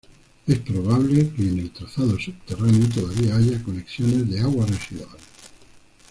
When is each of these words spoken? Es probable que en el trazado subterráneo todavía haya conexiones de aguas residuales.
Es 0.47 0.57
probable 0.57 1.29
que 1.29 1.43
en 1.43 1.59
el 1.59 1.69
trazado 1.69 2.17
subterráneo 2.17 2.89
todavía 2.91 3.35
haya 3.35 3.61
conexiones 3.61 4.27
de 4.31 4.39
aguas 4.39 4.67
residuales. 4.71 5.21